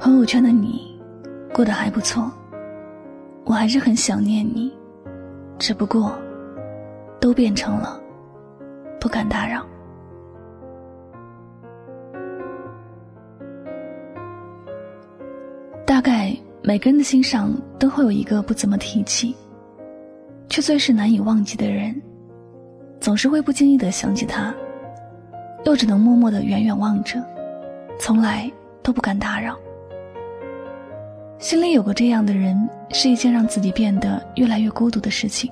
[0.00, 0.98] 朋友圈的你，
[1.52, 2.32] 过得还不错。
[3.44, 4.72] 我还是很想念你，
[5.58, 6.18] 只不过，
[7.20, 8.00] 都变成了
[8.98, 9.62] 不敢打扰。
[15.84, 19.36] 大概每个人的心上都会有一个不怎么提起，
[20.48, 21.94] 却最是难以忘记的人，
[23.00, 24.54] 总是会不经意的想起他，
[25.66, 27.22] 又只能默默的远远望着，
[27.98, 28.50] 从来
[28.82, 29.54] 都不敢打扰。
[31.40, 35.50] 心里有个这样的人，是一件让自己变得越来越孤独的事情。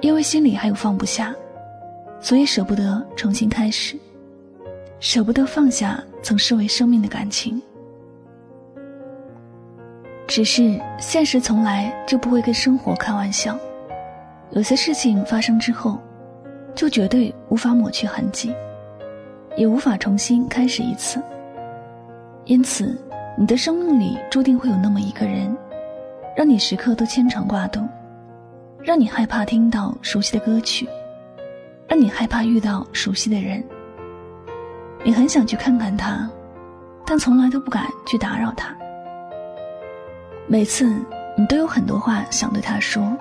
[0.00, 1.34] 因为心里还有放不下，
[2.20, 3.98] 所以舍不得重新开始，
[5.00, 7.60] 舍不得放下曾视为生命的感情。
[10.28, 13.58] 只是现实从来就不会跟生活开玩笑，
[14.52, 15.98] 有些事情发生之后，
[16.72, 18.54] 就绝对无法抹去痕迹，
[19.56, 21.20] 也无法重新开始一次。
[22.44, 22.96] 因此。
[23.38, 25.54] 你的生命里注定会有那么一个人，
[26.34, 27.86] 让你时刻都牵肠挂肚，
[28.80, 30.88] 让你害怕听到熟悉的歌曲，
[31.86, 33.62] 让你害怕遇到熟悉的人。
[35.04, 36.26] 你很想去看看他，
[37.04, 38.74] 但从来都不敢去打扰他。
[40.46, 40.98] 每次
[41.36, 43.14] 你都有很多话想对他说，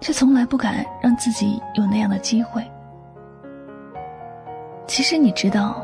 [0.00, 2.64] 却从来不敢让自己有那样的机会。
[4.88, 5.80] 其实你知道，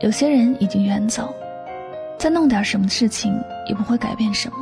[0.00, 1.32] 有些人已经远走。
[2.18, 3.32] 再弄点什么事情
[3.68, 4.56] 也不会改变什么，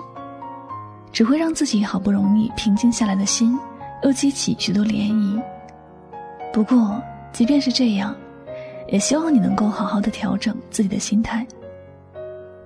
[1.12, 3.58] 只会让自己好不容易平静下来的心
[4.02, 5.42] 又激起许多涟漪。
[6.52, 7.00] 不过，
[7.32, 8.14] 即便是这样，
[8.88, 11.46] 也希望你能够好好的调整自己的心态。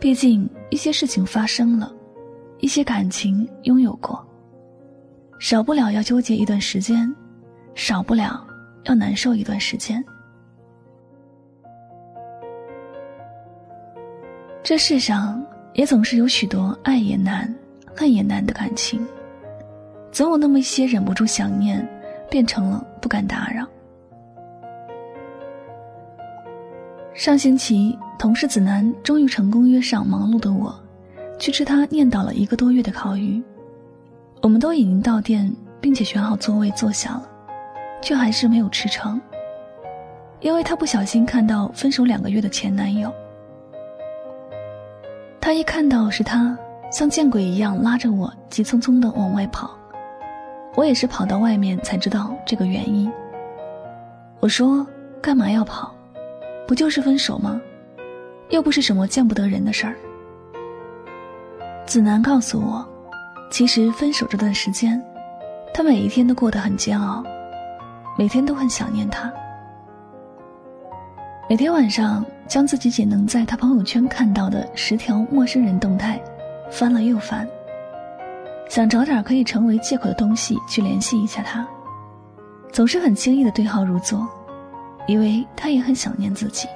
[0.00, 1.92] 毕竟，一些事情发生了，
[2.58, 4.26] 一些感情拥有过，
[5.38, 7.14] 少不了要纠结一段时间，
[7.74, 8.46] 少不了
[8.84, 10.04] 要难受一段时间。
[14.68, 15.42] 这世上
[15.72, 17.50] 也总是有许多爱也难、
[17.96, 19.02] 恨也难的感情，
[20.12, 21.88] 总有那么一些忍不住想念，
[22.28, 23.66] 变成了不敢打扰。
[27.14, 30.78] 上星期，同事子楠终于成功约上忙碌的我，
[31.38, 33.42] 去吃他念叨了一个多月的烤鱼。
[34.42, 37.26] 我们都已经到店，并且选好座位坐下了，
[38.02, 39.18] 却还是没有吃成，
[40.40, 43.10] 因为他不小心看到分手两个月的前男友。
[45.48, 46.54] 他一看到是他，
[46.92, 49.70] 像见鬼一样拉着我，急匆匆的往外跑。
[50.74, 53.10] 我也是跑到外面才知道这个原因。
[54.40, 54.86] 我说
[55.22, 55.90] ：“干嘛要跑？
[56.66, 57.58] 不就是分手吗？
[58.50, 59.96] 又不是什么见不得人的事儿。”
[61.88, 62.86] 子楠告诉我，
[63.50, 65.02] 其实分手这段时间，
[65.72, 67.24] 他每一天都过得很煎熬，
[68.18, 69.32] 每天都很想念他。
[71.50, 76.20] 每天晚上，将自己仅能在他朋友圈看到的十条陌生人动态，
[76.70, 77.48] 翻了又翻，
[78.68, 81.66] 想找点可以成为借口的东西去联系一下他，
[82.70, 84.28] 总是很轻易的对号入座，
[85.06, 86.68] 以为他也很想念自己。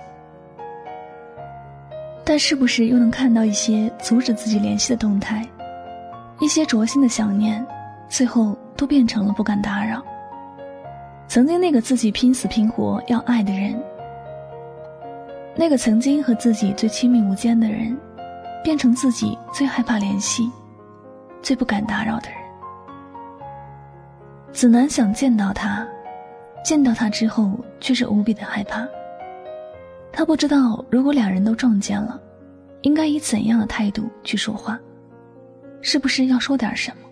[2.25, 5.47] 但是不是又能看到一些阻止自己联系的动态，
[6.41, 7.63] 一些灼心的想念，
[8.09, 10.03] 最后都变成了不敢打扰。
[11.29, 13.79] 曾经那个自己拼死拼活要爱的人。
[15.55, 17.97] 那个曾经和自己最亲密无间的人，
[18.65, 20.51] 变成自己最害怕联系、
[21.43, 22.39] 最不敢打扰的人。
[24.53, 25.87] 子楠想见到他，
[26.65, 28.87] 见到他之后却是无比的害怕。
[30.11, 32.21] 他不知道如果两人都撞见了，
[32.83, 34.79] 应该以怎样的态度去说话，
[35.81, 37.09] 是不是要说点什么？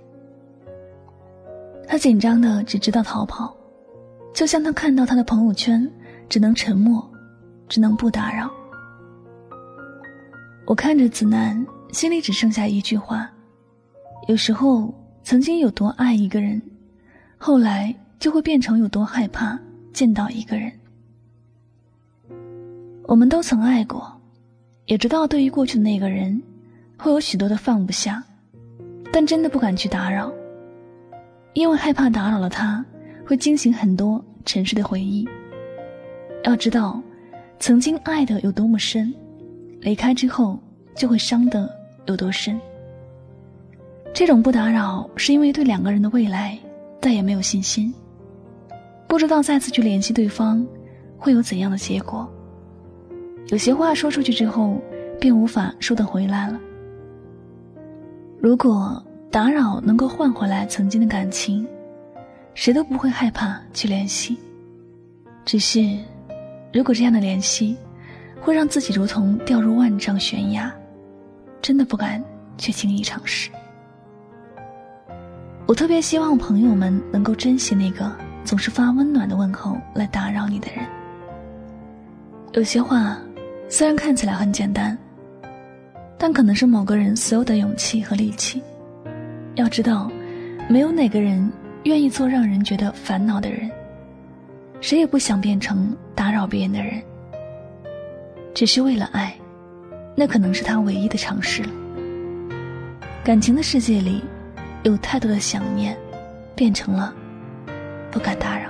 [1.87, 3.55] 他紧张的只知道逃跑，
[4.33, 5.91] 就像他看到他的朋友圈，
[6.29, 7.10] 只能沉默。
[7.71, 8.51] 只能不打扰。
[10.67, 13.31] 我看着子楠，心里只剩下一句话：
[14.27, 14.93] 有时候，
[15.23, 16.61] 曾经有多爱一个人，
[17.39, 19.57] 后来就会变成有多害怕
[19.93, 20.71] 见到一个人。
[23.05, 24.13] 我们都曾爱过，
[24.87, 26.43] 也知道对于过去的那个人，
[26.99, 28.23] 会有许多的放不下，
[29.13, 30.33] 但真的不敢去打扰，
[31.53, 32.85] 因为害怕打扰了他，
[33.25, 35.29] 会惊醒很多沉睡的回忆。
[36.43, 37.01] 要知道。
[37.61, 39.15] 曾经爱的有多么深，
[39.81, 40.59] 离开之后
[40.97, 41.71] 就会伤的
[42.07, 42.59] 有多深。
[44.15, 46.59] 这种不打扰，是因为对两个人的未来
[47.03, 47.93] 再也没有信心，
[49.07, 50.67] 不知道再次去联系对方
[51.19, 52.27] 会有怎样的结果。
[53.49, 54.81] 有些话说出去之后，
[55.21, 56.59] 便无法收得回来了。
[58.41, 61.67] 如果打扰能够换回来曾经的感情，
[62.55, 64.39] 谁都不会害怕去联系，
[65.45, 65.95] 只是。
[66.73, 67.77] 如果这样的联系，
[68.41, 70.73] 会让自己如同掉入万丈悬崖，
[71.61, 72.23] 真的不敢
[72.57, 73.51] 去轻易尝试。
[75.67, 78.11] 我特别希望朋友们能够珍惜那个
[78.45, 80.85] 总是发温暖的问候来打扰你的人。
[82.53, 83.19] 有些话
[83.69, 84.97] 虽然看起来很简单，
[86.19, 88.63] 但可能是某个人所有的勇气和力气。
[89.55, 90.11] 要知道，
[90.69, 91.53] 没有哪个人
[91.85, 93.71] 愿意做让人觉得烦恼的人，
[94.81, 97.03] 谁也不想变成打扰别人的人。
[98.55, 99.35] 只是为了爱，
[100.17, 101.71] 那可能是他唯一的尝试了。
[103.23, 104.25] 感情的世界里，
[104.83, 105.97] 有太多的想念，
[106.55, 107.15] 变成了
[108.11, 108.69] 不敢打扰。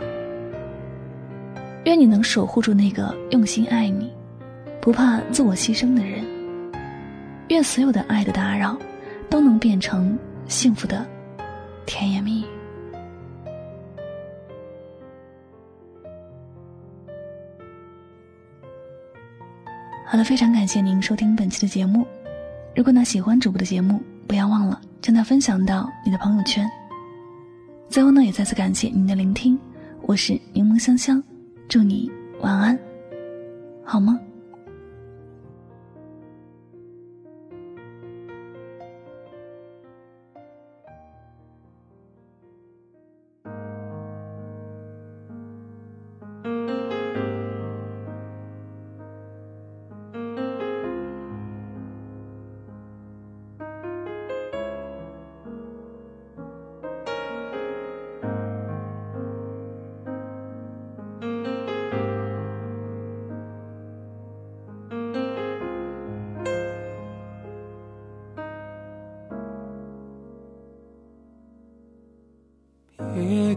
[1.84, 4.12] 愿你能守护住那个用心爱你、
[4.80, 6.24] 不怕自我牺牲的人。
[7.48, 8.76] 愿所有的爱的打扰，
[9.30, 10.16] 都能变成
[10.46, 11.06] 幸福的
[11.86, 12.59] 甜言蜜语。
[20.10, 22.04] 好了，非常感谢您收听本期的节目。
[22.74, 26.68] 如果呢喜欢主播的节目，不要忘了将它分享到你的朋友圈。
[27.88, 29.56] 最后呢，也再次感谢您的聆听，
[30.02, 31.22] 我是柠檬香香，
[31.68, 32.10] 祝你
[32.40, 32.76] 晚安，
[33.84, 34.18] 好吗？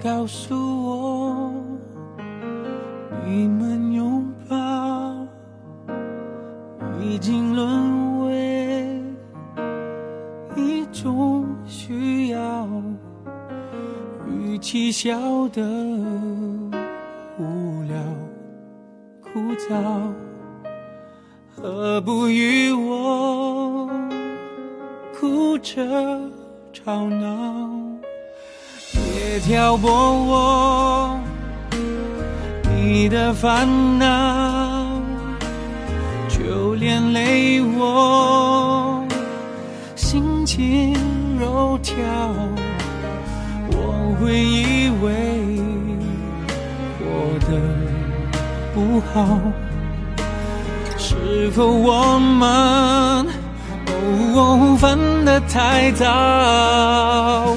[0.04, 0.54] 告诉
[0.86, 1.54] 我，
[3.26, 4.56] 你们拥抱
[7.00, 9.02] 已经沦为
[10.58, 12.68] 一种需要，
[14.28, 15.18] 与其笑
[15.54, 15.62] 得
[17.40, 17.96] 无聊
[19.22, 20.12] 枯燥，
[21.56, 23.90] 何不与我
[25.18, 25.82] 哭着
[26.74, 27.83] 吵闹？
[29.34, 31.20] 别挑拨我
[32.70, 35.02] 你的烦恼，
[36.30, 39.04] 就连累我
[39.96, 40.94] 心情
[41.40, 41.96] 肉跳。
[43.72, 45.10] 我会以为
[47.00, 47.04] 过
[47.50, 47.58] 得
[48.76, 49.40] 不好，
[51.00, 53.26] 是否我们
[54.36, 57.56] 哦分得太早？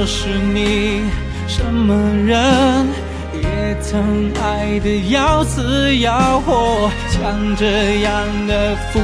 [0.00, 1.02] 我是你
[1.48, 1.92] 什么
[2.24, 2.86] 人，
[3.34, 9.00] 也曾爱得要死要活，像这样的覆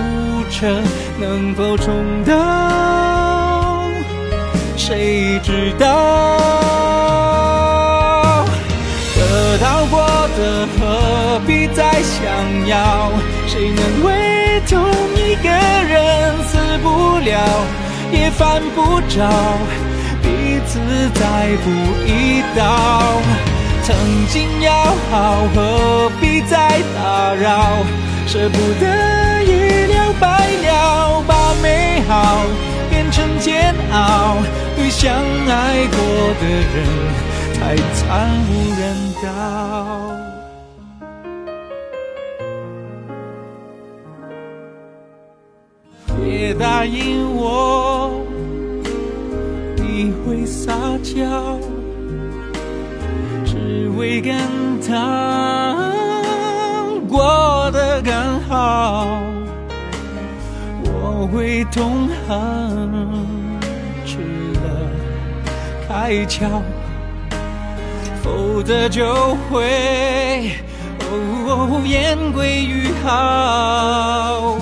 [0.48, 0.80] 辙
[1.18, 1.92] 能否重
[2.24, 3.90] 蹈？
[4.76, 5.84] 谁知道？
[9.16, 9.98] 得到过
[10.38, 12.22] 的何必再想
[12.68, 13.10] 要？
[13.48, 14.78] 谁能为同
[15.16, 17.66] 一个人死不了，
[18.12, 19.28] 也犯不着？
[20.66, 20.80] 自
[21.14, 21.70] 在不
[22.06, 23.20] 一道，
[23.82, 23.94] 曾
[24.28, 24.72] 经要
[25.10, 27.84] 好，何必再打扰？
[28.26, 32.46] 舍不得一了百了，把美好
[32.88, 34.38] 变成煎熬，
[34.76, 35.98] 对相爱过
[36.40, 36.74] 的人
[37.60, 38.82] 太惨无人
[39.22, 39.26] 道。
[46.16, 47.93] 别答应我。
[50.46, 50.72] 撒
[51.02, 51.58] 娇，
[53.44, 54.34] 只为跟
[54.86, 55.76] 他
[57.08, 58.12] 过得更
[58.48, 59.18] 好。
[60.84, 62.90] 我会痛恨
[64.04, 64.18] 吃
[64.60, 64.60] 了
[65.88, 66.60] 开窍，
[68.22, 70.50] 否则就会
[71.00, 74.56] 哦言归于好。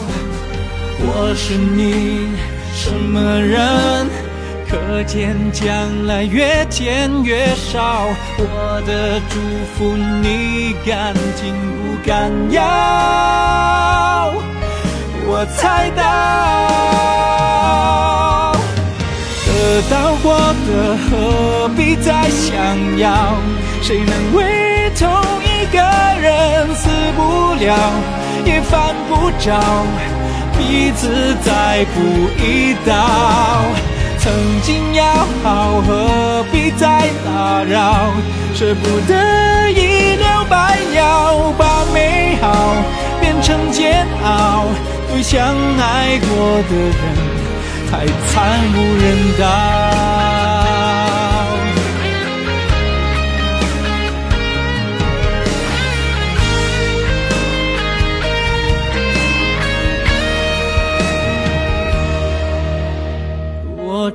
[1.05, 2.29] 我是你
[2.75, 4.22] 什么人？
[5.03, 8.07] 可见将来越见越少，
[8.39, 9.41] 我的祝
[9.75, 14.33] 福你敢听不敢要？
[15.27, 16.03] 我猜到，
[19.45, 22.55] 得到过的何必再想
[22.97, 23.35] 要？
[23.83, 25.11] 谁能为同
[25.43, 25.81] 一个
[26.21, 27.75] 人死不了，
[28.47, 29.61] 也犯不着，
[30.57, 31.99] 彼此再不
[32.41, 32.95] 一道。
[34.23, 35.05] 曾经要
[35.43, 38.13] 好，何必再打扰？
[38.55, 42.77] 舍不得一了百了，把美好
[43.21, 44.67] 变成煎熬，
[45.11, 45.45] 对相
[45.77, 46.95] 爱过的人
[47.91, 49.05] 太惨无人
[49.41, 49.82] 道。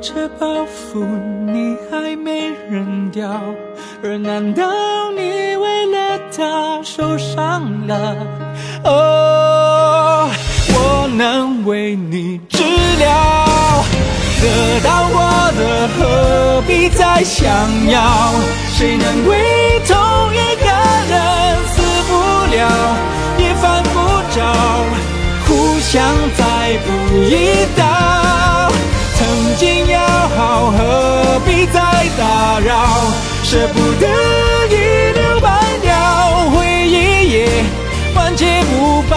[0.01, 1.03] 这包袱
[1.45, 3.41] 你还没扔掉，
[4.03, 4.63] 而难道
[5.11, 8.15] 你为了他受伤了？
[8.83, 10.29] 哦，
[10.69, 12.63] 我能为你治
[12.99, 13.83] 疗，
[14.41, 15.19] 得到过
[15.57, 17.47] 的何必再想
[17.89, 18.31] 要？
[18.77, 19.97] 谁能为同
[20.31, 20.67] 一个
[21.09, 22.11] 人死不
[22.55, 22.61] 了，
[23.39, 23.97] 也犯不
[24.35, 24.39] 着，
[25.47, 25.95] 互相
[26.35, 26.87] 再不
[27.23, 27.46] 一
[32.17, 32.73] 打扰？
[33.43, 34.07] 舍不得
[34.69, 34.75] 一
[35.17, 35.47] 了百
[35.85, 36.55] 了，回
[36.87, 37.35] 忆也
[38.15, 39.15] 万劫不保。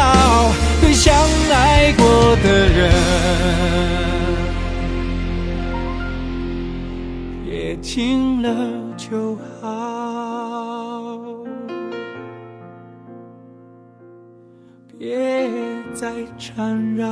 [0.81, 1.15] 对相
[1.51, 2.93] 爱过的人，
[7.45, 8.49] 别亲了
[8.97, 9.71] 就好，
[14.99, 15.19] 别
[15.95, 17.07] 再缠绕。